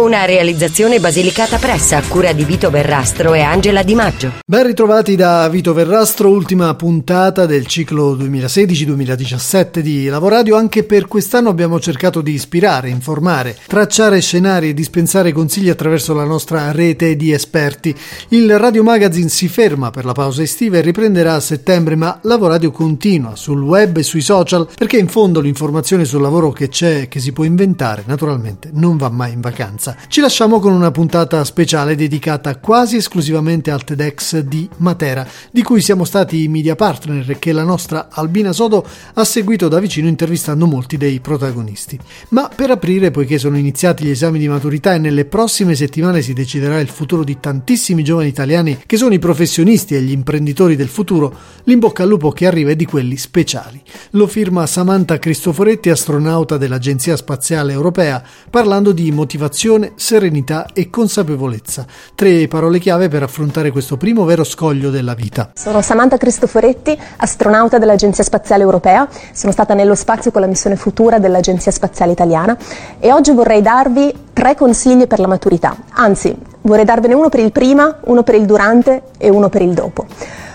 [0.00, 4.32] Una realizzazione Basilicata Pressa a cura di Vito Verrastro e Angela Di Maggio.
[4.46, 10.56] Ben ritrovati da Vito Verrastro, ultima puntata del ciclo 2016-2017 di Lavoradio.
[10.56, 16.24] Anche per quest'anno abbiamo cercato di ispirare, informare, tracciare scenari e dispensare consigli attraverso la
[16.24, 17.94] nostra rete di esperti.
[18.28, 22.70] Il Radio Magazine si ferma per la pausa estiva e riprenderà a settembre, ma Lavoradio
[22.70, 27.20] continua sul web e sui social perché in fondo l'informazione sul lavoro che c'è, che
[27.20, 30.08] si può inventare, naturalmente non va mai in vacanza vacanza.
[30.08, 35.80] Ci lasciamo con una puntata speciale dedicata quasi esclusivamente al TEDx di Matera, di cui
[35.80, 40.66] siamo stati media partner e che la nostra Albina Sodo ha seguito da vicino intervistando
[40.66, 41.98] molti dei protagonisti.
[42.30, 46.32] Ma per aprire, poiché sono iniziati gli esami di maturità e nelle prossime settimane si
[46.32, 50.88] deciderà il futuro di tantissimi giovani italiani che sono i professionisti e gli imprenditori del
[50.88, 53.80] futuro, l'imbocca al lupo che arriva è di quelli speciali.
[54.10, 61.86] Lo firma Samantha Cristoforetti, astronauta dell'Agenzia Spaziale Europea, parlando di motivazione passione, serenità e consapevolezza.
[62.14, 65.50] Tre parole chiave per affrontare questo primo vero scoglio della vita.
[65.54, 69.08] Sono Samantha Cristoforetti, astronauta dell'Agenzia Spaziale Europea.
[69.32, 72.56] Sono stata nello spazio con la missione Futura dell'Agenzia Spaziale Italiana
[72.98, 75.76] e oggi vorrei darvi tre consigli per la maturità.
[75.92, 79.72] Anzi, vorrei darvene uno per il prima, uno per il durante e uno per il
[79.72, 80.06] dopo.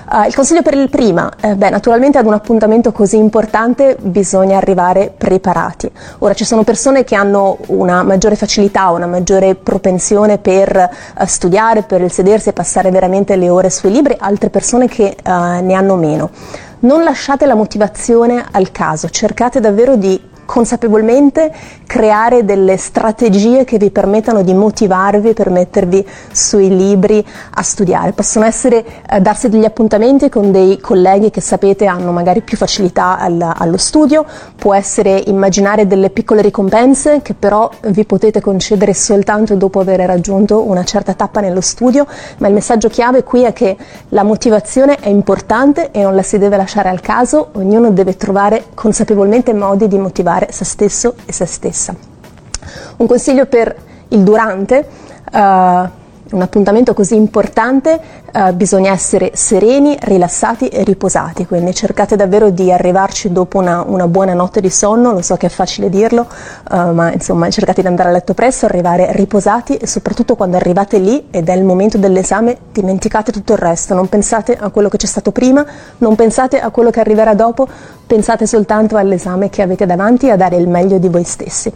[0.08, 4.58] Uh, il consiglio per il prima, eh, beh, naturalmente ad un appuntamento così importante bisogna
[4.58, 5.92] arrivare preparati.
[6.20, 10.90] Ora ci sono persone che hanno una maggiore facilità, una maggiore propensione per
[11.20, 15.30] uh, studiare, per sedersi e passare veramente le ore sui libri, altre persone che uh,
[15.30, 16.30] ne hanno meno.
[16.80, 21.52] Non lasciate la motivazione al caso, cercate davvero di consapevolmente
[21.86, 27.26] creare delle strategie che vi permettano di motivarvi per mettervi sui libri
[27.56, 28.12] a studiare.
[28.14, 33.18] Possono essere eh, darsi degli appuntamenti con dei colleghi che sapete hanno magari più facilità
[33.18, 39.56] al, allo studio, può essere immaginare delle piccole ricompense che però vi potete concedere soltanto
[39.56, 42.06] dopo aver raggiunto una certa tappa nello studio,
[42.38, 43.76] ma il messaggio chiave qui è che
[44.10, 48.66] la motivazione è importante e non la si deve lasciare al caso, ognuno deve trovare
[48.74, 51.96] consapevolmente modi di motivare salvare se stesso e se stessa.
[52.98, 53.76] Un consiglio per
[54.10, 54.88] il durante,
[55.32, 55.90] uh,
[56.32, 58.00] un appuntamento così importante
[58.34, 64.08] uh, bisogna essere sereni, rilassati e riposati, quindi cercate davvero di arrivarci dopo una, una
[64.08, 66.28] buona notte di sonno, lo so che è facile dirlo,
[66.72, 70.98] uh, ma insomma cercate di andare a letto presto, arrivare riposati e soprattutto quando arrivate
[70.98, 74.98] lì ed è il momento dell'esame dimenticate tutto il resto, non pensate a quello che
[74.98, 75.64] c'è stato prima,
[76.00, 77.68] non pensate a quello che arriverà dopo,
[78.08, 81.72] pensate soltanto all'esame che avete davanti e a dare il meglio di voi stessi.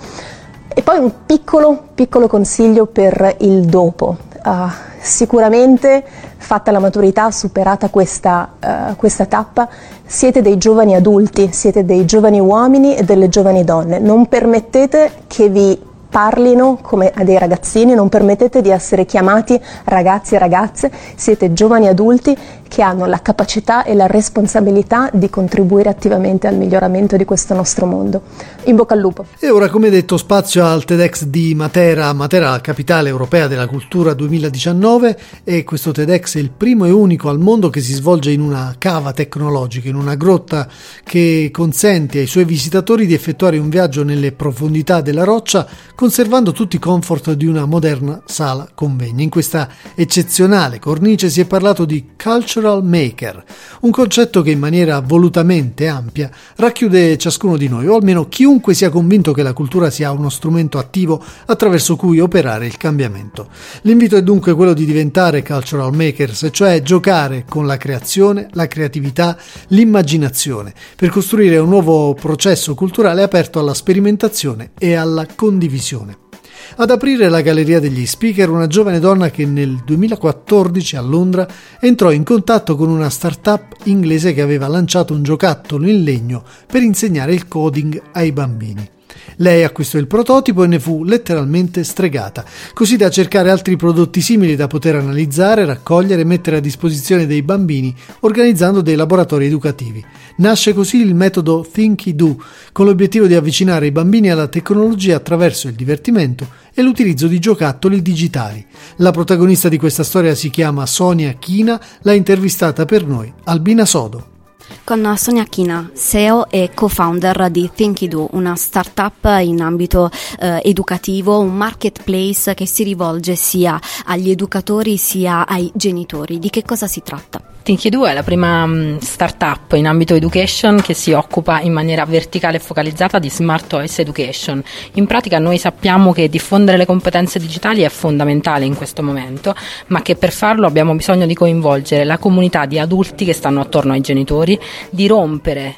[0.74, 4.28] E poi un piccolo, piccolo consiglio per il dopo.
[4.44, 4.70] Uh,
[5.02, 6.04] sicuramente
[6.38, 9.68] fatta la maturità, superata questa, uh, questa tappa,
[10.06, 14.00] siete dei giovani adulti, siete dei giovani uomini e delle giovani donne.
[14.00, 20.36] Non permettete che vi parlino come a dei ragazzini, non permettete di essere chiamati ragazzi
[20.36, 22.36] e ragazze, siete giovani adulti
[22.70, 27.86] che hanno la capacità e la responsabilità di contribuire attivamente al miglioramento di questo nostro
[27.86, 28.22] mondo.
[28.66, 29.26] In bocca al lupo.
[29.40, 35.20] E ora, come detto, spazio al TEDx di Matera, Matera, capitale europea della cultura 2019
[35.44, 38.76] e questo TEDx è il primo e unico al mondo che si svolge in una
[38.78, 40.68] cava tecnologica, in una grotta
[41.04, 46.76] che consente ai suoi visitatori di effettuare un viaggio nelle profondità della roccia conservando tutti
[46.76, 49.24] i comfort di una moderna sala convegni.
[49.24, 52.12] In questa eccezionale cornice si è parlato di
[52.60, 53.44] cultural maker,
[53.82, 58.90] un concetto che in maniera volutamente ampia racchiude ciascuno di noi, o almeno chiunque sia
[58.90, 63.48] convinto che la cultura sia uno strumento attivo attraverso cui operare il cambiamento.
[63.84, 69.38] L'invito è dunque quello di diventare cultural makers, cioè giocare con la creazione, la creatività,
[69.68, 76.28] l'immaginazione, per costruire un nuovo processo culturale aperto alla sperimentazione e alla condivisione.
[76.76, 81.48] Ad aprire la galleria degli speaker una giovane donna che nel 2014 a Londra
[81.80, 86.82] entrò in contatto con una startup inglese che aveva lanciato un giocattolo in legno per
[86.84, 88.90] insegnare il coding ai bambini.
[89.38, 92.44] Lei acquistò il prototipo e ne fu letteralmente stregata,
[92.74, 97.42] così da cercare altri prodotti simili da poter analizzare, raccogliere e mettere a disposizione dei
[97.42, 100.04] bambini organizzando dei laboratori educativi.
[100.40, 102.42] Nasce così il metodo Thinky Do,
[102.72, 108.02] con l'obiettivo di avvicinare i bambini alla tecnologia attraverso il divertimento e l'utilizzo di giocattoli
[108.02, 108.66] digitali.
[108.98, 114.38] La protagonista di questa storia si chiama Sonia China, l'ha intervistata per noi Albina Sodo
[114.84, 120.10] con Sonia China, CEO e co-founder di Thinkido, una startup in ambito
[120.40, 126.40] eh, educativo, un marketplace che si rivolge sia agli educatori sia ai genitori.
[126.40, 127.59] Di che cosa si tratta?
[127.70, 132.58] Thinky2 è la prima mm, startup in ambito education che si occupa in maniera verticale
[132.58, 134.64] e focalizzata di smart OS education.
[134.94, 139.54] In pratica noi sappiamo che diffondere le competenze digitali è fondamentale in questo momento,
[139.88, 143.94] ma che per farlo abbiamo bisogno di coinvolgere la comunità di adulti che stanno attorno
[143.94, 145.76] ai genitori, di rompere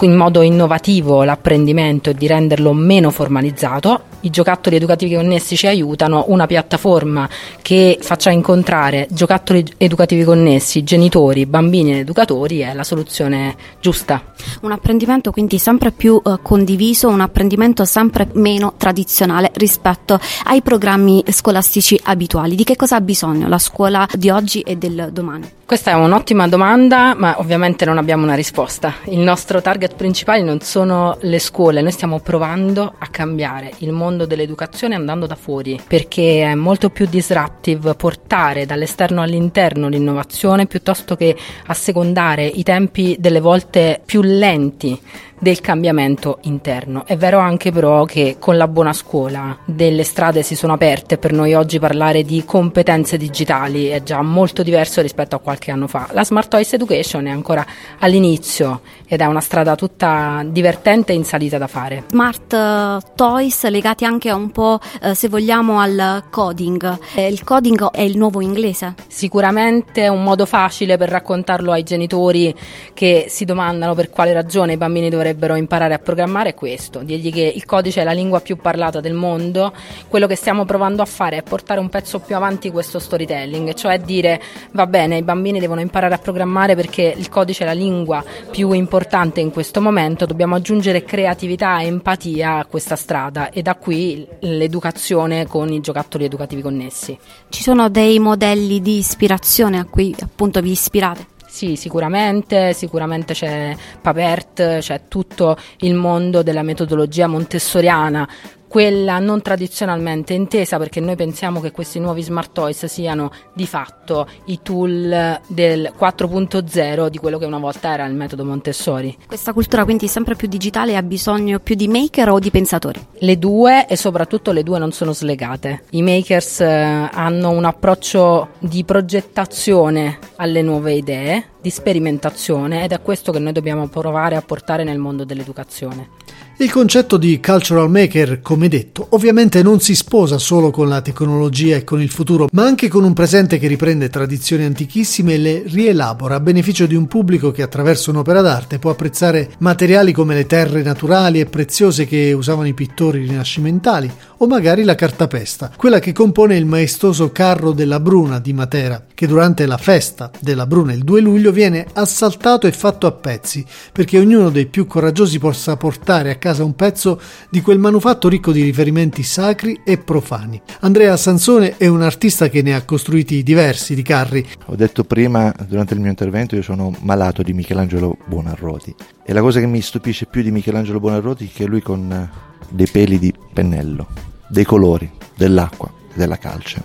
[0.00, 6.24] in modo innovativo l'apprendimento e di renderlo meno formalizzato i giocattoli educativi connessi ci aiutano,
[6.28, 7.28] una piattaforma
[7.60, 14.22] che faccia incontrare giocattoli educativi connessi, genitori, bambini ed educatori è la soluzione giusta.
[14.62, 21.24] Un apprendimento quindi sempre più eh, condiviso, un apprendimento sempre meno tradizionale rispetto ai programmi
[21.28, 22.54] scolastici abituali.
[22.54, 25.50] Di che cosa ha bisogno la scuola di oggi e del domani?
[25.64, 28.96] Questa è un'ottima domanda, ma ovviamente non abbiamo una risposta.
[29.04, 34.26] Il nostro target principale non sono le scuole, noi stiamo provando a cambiare il mondo
[34.26, 41.34] dell'educazione andando da fuori, perché è molto più disruptive portare dall'esterno all'interno l'innovazione piuttosto che
[41.66, 45.00] assecondare i tempi delle volte più lenti
[45.42, 47.04] del cambiamento interno.
[47.04, 51.32] È vero anche però che con la buona scuola delle strade si sono aperte, per
[51.32, 56.06] noi oggi parlare di competenze digitali è già molto diverso rispetto a qualche anno fa.
[56.12, 57.66] La Smart Toys Education è ancora
[57.98, 62.04] all'inizio ed è una strada tutta divertente e in salita da fare.
[62.10, 66.98] Smart eh, Toys legati anche un po', eh, se vogliamo, al coding.
[67.16, 68.94] Eh, il coding è il nuovo inglese?
[69.08, 72.54] Sicuramente è un modo facile per raccontarlo ai genitori
[72.94, 77.00] che si domandano per quale ragione i bambini dovrebbero dovrebbero imparare a programmare è questo,
[77.00, 79.72] dirgli che il codice è la lingua più parlata del mondo,
[80.08, 83.98] quello che stiamo provando a fare è portare un pezzo più avanti questo storytelling, cioè
[83.98, 84.40] dire
[84.72, 88.72] va bene, i bambini devono imparare a programmare perché il codice è la lingua più
[88.72, 94.26] importante in questo momento, dobbiamo aggiungere creatività e empatia a questa strada e da qui
[94.40, 97.18] l'educazione con i giocattoli educativi connessi.
[97.48, 101.31] Ci sono dei modelli di ispirazione a cui appunto vi ispirate?
[101.52, 108.26] Sì, sicuramente, sicuramente c'è Papert, c'è tutto il mondo della metodologia montessoriana
[108.72, 114.26] quella non tradizionalmente intesa perché noi pensiamo che questi nuovi smart toys siano di fatto
[114.46, 119.14] i tool del 4.0 di quello che una volta era il metodo Montessori.
[119.26, 123.06] Questa cultura quindi sempre più digitale ha bisogno più di maker o di pensatori?
[123.18, 125.82] Le due e soprattutto le due non sono slegate.
[125.90, 133.02] I makers eh, hanno un approccio di progettazione alle nuove idee, di sperimentazione ed è
[133.02, 136.20] questo che noi dobbiamo provare a portare nel mondo dell'educazione.
[136.62, 141.74] Il concetto di cultural maker, come detto, ovviamente non si sposa solo con la tecnologia
[141.74, 145.62] e con il futuro, ma anche con un presente che riprende tradizioni antichissime e le
[145.66, 150.46] rielabora a beneficio di un pubblico che attraverso un'opera d'arte può apprezzare materiali come le
[150.46, 154.08] terre naturali e preziose che usavano i pittori rinascimentali
[154.42, 159.28] o magari la cartapesta, quella che compone il maestoso carro della Bruna di Matera, che
[159.28, 164.18] durante la festa della Bruna il 2 luglio viene assaltato e fatto a pezzi, perché
[164.18, 168.64] ognuno dei più coraggiosi possa portare a casa un pezzo di quel manufatto ricco di
[168.64, 170.60] riferimenti sacri e profani.
[170.80, 174.44] Andrea Sansone è un artista che ne ha costruiti diversi di carri.
[174.66, 178.92] Ho detto prima durante il mio intervento io sono malato di Michelangelo Buonarroti
[179.24, 182.28] e la cosa che mi stupisce più di Michelangelo Buonarroti è che lui con
[182.68, 186.82] dei peli di pennello dei colori, dell'acqua, della calce.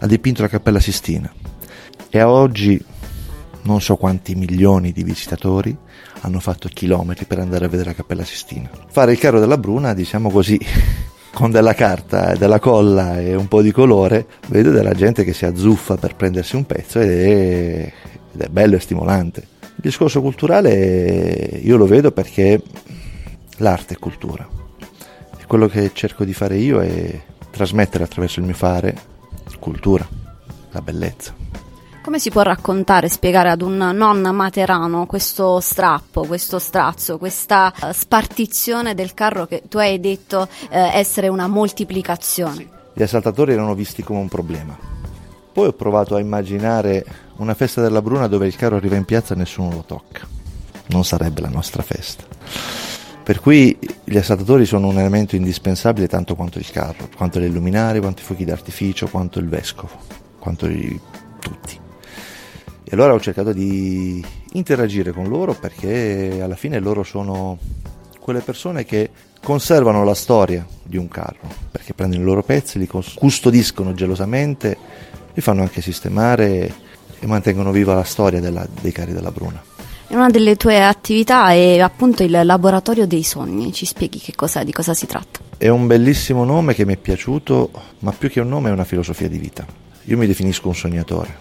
[0.00, 1.32] Ha dipinto la Cappella Sistina
[2.10, 2.84] e a oggi
[3.62, 5.74] non so quanti milioni di visitatori
[6.22, 8.68] hanno fatto chilometri per andare a vedere la Cappella Sistina.
[8.90, 10.58] Fare il carro della Bruna, diciamo così,
[11.32, 15.46] con della carta, della colla e un po' di colore, vedo della gente che si
[15.46, 17.92] azzuffa per prendersi un pezzo ed è,
[18.32, 19.46] ed è bello e stimolante.
[19.60, 22.60] Il discorso culturale io lo vedo perché
[23.58, 24.62] l'arte è cultura
[25.46, 29.12] quello che cerco di fare io è trasmettere attraverso il mio fare
[29.58, 30.06] cultura,
[30.70, 31.34] la bellezza.
[32.02, 37.92] Come si può raccontare, spiegare ad un non materano questo strappo, questo strazzo, questa uh,
[37.92, 42.68] spartizione del carro che tu hai detto uh, essere una moltiplicazione?
[42.92, 44.76] Gli assaltatori erano visti come un problema.
[45.50, 49.32] Poi ho provato a immaginare una festa della Bruna dove il carro arriva in piazza
[49.32, 50.26] e nessuno lo tocca.
[50.88, 52.24] Non sarebbe la nostra festa.
[53.24, 57.98] Per cui gli assaltatori sono un elemento indispensabile tanto quanto il carro, quanto le luminari,
[57.98, 59.98] quanto i fuochi d'artificio, quanto il vescovo,
[60.38, 61.00] quanto i,
[61.38, 61.80] tutti.
[62.84, 67.58] E allora ho cercato di interagire con loro perché alla fine loro sono
[68.20, 69.08] quelle persone che
[69.42, 74.76] conservano la storia di un carro, perché prendono i loro pezzi, li custodiscono gelosamente,
[75.32, 76.74] li fanno anche sistemare
[77.18, 79.72] e mantengono viva la storia della, dei carri della Bruna.
[80.14, 84.70] Una delle tue attività è appunto il laboratorio dei sogni, ci spieghi che cos'è, di
[84.70, 85.40] cosa si tratta?
[85.56, 88.84] È un bellissimo nome che mi è piaciuto, ma più che un nome è una
[88.84, 89.66] filosofia di vita.
[90.04, 91.36] Io mi definisco un sognatore,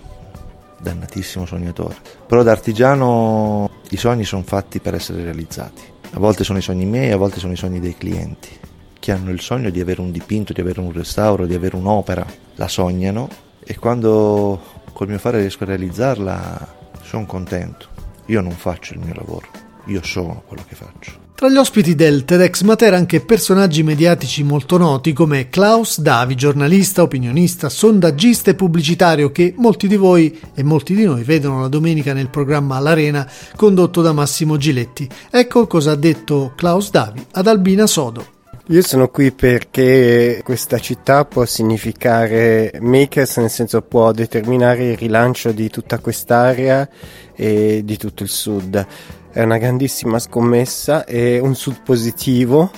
[0.80, 5.84] dannatissimo sognatore, però da artigiano i sogni sono fatti per essere realizzati.
[6.14, 8.50] A volte sono i sogni miei, a volte sono i sogni dei clienti,
[8.98, 12.26] che hanno il sogno di avere un dipinto, di avere un restauro, di avere un'opera,
[12.56, 13.30] la sognano
[13.64, 14.60] e quando
[14.94, 17.93] col mio fare riesco a realizzarla sono contento
[18.28, 19.48] io non faccio il mio lavoro,
[19.86, 21.22] io sono quello che faccio.
[21.36, 27.02] Tra gli ospiti del TEDx Matera anche personaggi mediatici molto noti come Klaus Davi, giornalista,
[27.02, 32.14] opinionista, sondaggista e pubblicitario che molti di voi e molti di noi vedono la domenica
[32.14, 35.10] nel programma L'Arena condotto da Massimo Giletti.
[35.30, 38.33] Ecco cosa ha detto Klaus Davi ad Albina Sodo.
[38.68, 45.52] Io sono qui perché questa città può significare makers, nel senso può determinare il rilancio
[45.52, 46.88] di tutta quest'area
[47.36, 48.88] e di tutto il sud.
[49.32, 52.72] È una grandissima scommessa, è un sud positivo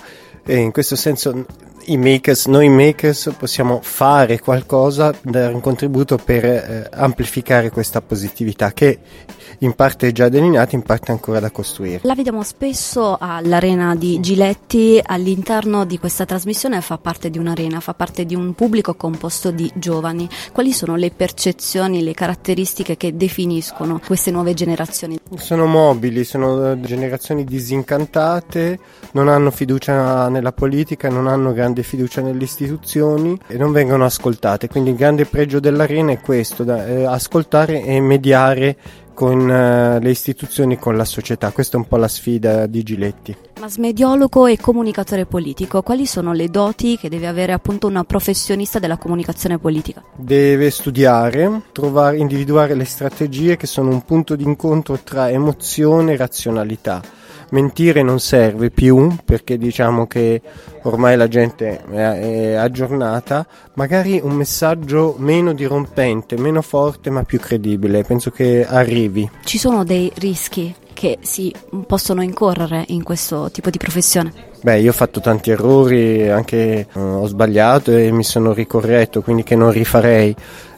[0.43, 1.45] e in questo senso
[1.87, 8.71] i makers, noi makers possiamo fare qualcosa, dare un contributo per eh, amplificare questa positività
[8.73, 8.99] che
[9.59, 11.99] in parte è già delineata, in parte ancora da costruire.
[12.03, 17.93] La vediamo spesso all'arena di Giletti, all'interno di questa trasmissione fa parte di un'arena, fa
[17.93, 20.27] parte di un pubblico composto di giovani.
[20.51, 25.19] Quali sono le percezioni, le caratteristiche che definiscono queste nuove generazioni?
[25.35, 28.79] Sono mobili, sono generazioni disincantate,
[29.11, 34.69] non hanno fiducia nella politica, non hanno grande fiducia nelle istituzioni e non vengono ascoltate.
[34.69, 38.77] Quindi il grande pregio dell'arena è questo, da, eh, ascoltare e mediare
[39.13, 41.51] con uh, le istituzioni, con la società.
[41.51, 43.35] Questa è un po' la sfida di Giletti.
[43.61, 48.97] Masmediologo e comunicatore politico, quali sono le doti che deve avere appunto una professionista della
[48.97, 50.03] comunicazione politica?
[50.17, 57.23] Deve studiare, trovare, individuare le strategie che sono un punto d'incontro tra emozione e razionalità
[57.51, 60.41] mentire non serve più perché diciamo che
[60.83, 68.03] ormai la gente è, aggiornata, magari un messaggio meno dirompente, meno forte ma più credibile,
[68.03, 69.29] penso che arrivi.
[69.43, 71.53] Ci sono dei rischi che si
[71.85, 74.53] possono incorrere in questo tipo di professione?
[74.61, 79.43] Beh, io ho fatto tanti errori, anche uh, ho sbagliato e mi sono ricorretto, quindi
[79.43, 80.35] che non rifarei.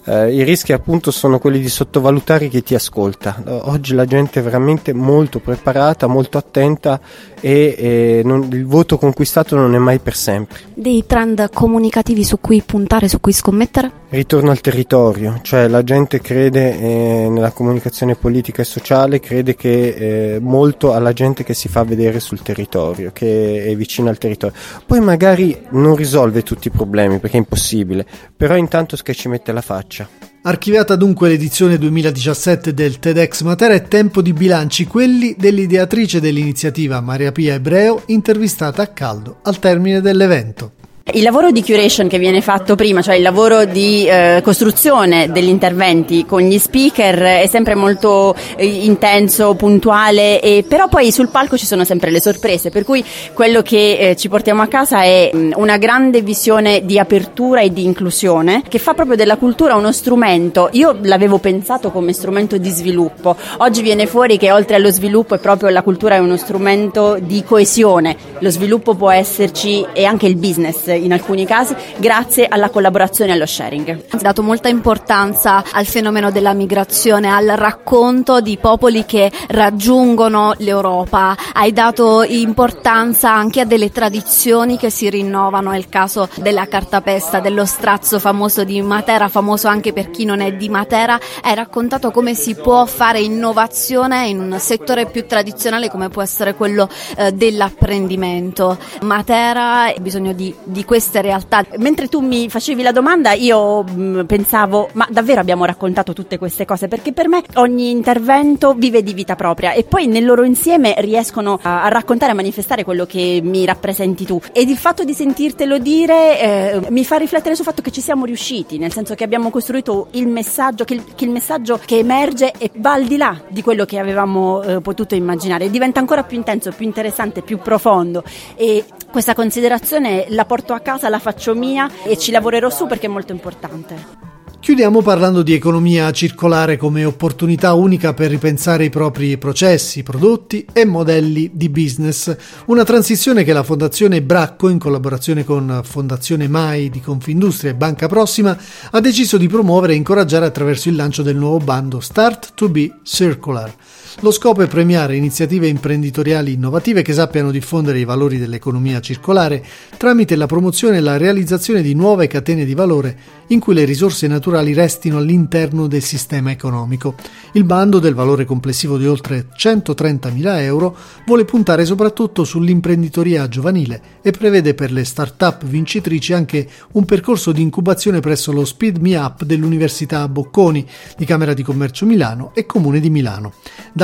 [0.07, 3.43] Uh, I rischi appunto sono quelli di sottovalutare chi ti ascolta.
[3.45, 6.97] Uh, oggi la gente è veramente molto preparata, molto attenta
[7.41, 10.59] e, e non, il voto conquistato non è mai per sempre.
[10.73, 13.91] Dei trend comunicativi su cui puntare, su cui scommettere?
[14.09, 20.35] Ritorno al territorio, cioè la gente crede eh, nella comunicazione politica e sociale, crede che
[20.35, 24.55] eh, molto alla gente che si fa vedere sul territorio, che è vicina al territorio.
[24.85, 29.51] Poi magari non risolve tutti i problemi perché è impossibile, però intanto che ci mette
[29.51, 30.07] la faccia.
[30.43, 37.33] Archiviata dunque l'edizione 2017 del TEDx Matera è tempo di bilanci, quelli dell'ideatrice dell'iniziativa Maria
[37.33, 40.76] Pia Ebreo, intervistata a caldo al termine dell'evento.
[41.13, 45.47] Il lavoro di curation che viene fatto prima, cioè il lavoro di eh, costruzione degli
[45.47, 51.57] interventi con gli speaker è sempre molto eh, intenso, puntuale, e, però poi sul palco
[51.57, 55.29] ci sono sempre le sorprese, per cui quello che eh, ci portiamo a casa è
[55.31, 59.93] mh, una grande visione di apertura e di inclusione che fa proprio della cultura uno
[59.93, 60.67] strumento.
[60.73, 65.39] Io l'avevo pensato come strumento di sviluppo, oggi viene fuori che oltre allo sviluppo è
[65.39, 70.35] proprio la cultura è uno strumento di coesione, lo sviluppo può esserci e anche il
[70.35, 74.05] business in alcuni casi grazie alla collaborazione e allo sharing.
[74.09, 81.35] Ha dato molta importanza al fenomeno della migrazione, al racconto di popoli che raggiungono l'Europa,
[81.53, 87.39] hai dato importanza anche a delle tradizioni che si rinnovano, è il caso della cartapesta,
[87.39, 92.11] dello strazzo famoso di Matera, famoso anche per chi non è di Matera, hai raccontato
[92.11, 97.31] come si può fare innovazione in un settore più tradizionale come può essere quello eh,
[97.31, 98.77] dell'apprendimento.
[99.01, 101.65] Matera ha bisogno di, di queste realtà.
[101.77, 106.37] Mentre tu mi facevi la domanda io mh, mm, pensavo ma davvero abbiamo raccontato tutte
[106.37, 106.87] queste cose?
[106.87, 111.59] Perché per me ogni intervento vive di vita propria e poi nel loro insieme riescono
[111.61, 114.39] a, a raccontare, a manifestare quello che mi rappresenti tu.
[114.53, 118.23] Ed il fatto di sentirtelo dire eh, mi fa riflettere sul fatto che ci siamo
[118.23, 122.53] riusciti, nel senso che abbiamo costruito il messaggio, che il, che il messaggio che emerge
[122.57, 126.37] e va al di là di quello che avevamo eh, potuto immaginare, diventa ancora più
[126.37, 128.23] intenso, più interessante, più profondo.
[128.55, 133.07] E questa considerazione la porto a casa, la faccio mia e ci lavorerò su perché
[133.07, 134.27] è molto importante.
[134.59, 140.83] Chiudiamo parlando di economia circolare come opportunità unica per ripensare i propri processi, prodotti e
[140.83, 142.35] modelli di business,
[142.65, 148.07] una transizione che la Fondazione Bracco in collaborazione con Fondazione Mai di Confindustria e Banca
[148.07, 148.57] Prossima
[148.91, 152.91] ha deciso di promuovere e incoraggiare attraverso il lancio del nuovo bando Start to be
[153.03, 153.73] Circular.
[154.21, 159.63] Lo scopo è premiare iniziative imprenditoriali innovative che sappiano diffondere i valori dell'economia circolare
[159.95, 163.15] tramite la promozione e la realizzazione di nuove catene di valore
[163.49, 167.13] in cui le risorse naturali restino all'interno del sistema economico.
[167.53, 174.31] Il bando, del valore complessivo di oltre 130.000 euro, vuole puntare soprattutto sull'imprenditoria giovanile e
[174.31, 179.43] prevede per le start-up vincitrici anche un percorso di incubazione presso lo Speed Me Up
[179.43, 183.53] dell'Università Bocconi, di Camera di Commercio Milano e Comune di Milano.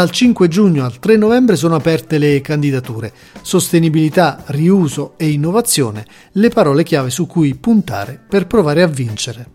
[0.03, 3.13] Dal 5 giugno al 3 novembre sono aperte le candidature.
[3.41, 9.51] Sostenibilità, riuso e innovazione, le parole chiave su cui puntare per provare a vincere.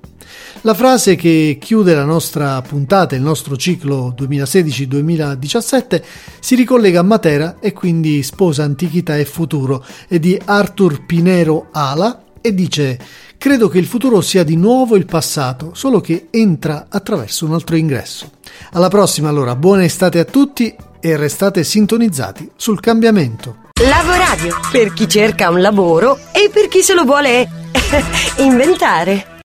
[0.63, 6.03] La frase che chiude la nostra puntata, il nostro ciclo 2016-2017,
[6.41, 12.23] si ricollega a Matera e quindi sposa antichità e futuro, è di Arthur Pinero Ala
[12.41, 12.99] e dice
[13.39, 17.77] Credo che il futuro sia di nuovo il passato, solo che entra attraverso un altro
[17.77, 18.33] ingresso.
[18.73, 23.67] Alla prossima allora, buona estate a tutti e restate sintonizzati sul cambiamento.
[23.81, 27.49] Lavoradio, per chi cerca un lavoro e per chi se lo vuole
[28.39, 29.37] inventare.